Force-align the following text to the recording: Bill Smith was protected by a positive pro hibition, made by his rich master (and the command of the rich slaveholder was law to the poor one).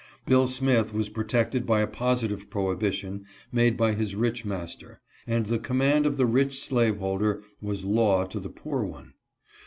Bill 0.25 0.47
Smith 0.47 0.95
was 0.95 1.09
protected 1.09 1.67
by 1.67 1.81
a 1.81 1.85
positive 1.85 2.49
pro 2.49 2.75
hibition, 2.75 3.23
made 3.51 3.77
by 3.77 3.93
his 3.93 4.15
rich 4.15 4.43
master 4.43 4.99
(and 5.27 5.45
the 5.45 5.59
command 5.59 6.07
of 6.07 6.17
the 6.17 6.25
rich 6.25 6.59
slaveholder 6.59 7.43
was 7.61 7.85
law 7.85 8.25
to 8.25 8.39
the 8.39 8.49
poor 8.49 8.81
one). 8.83 9.13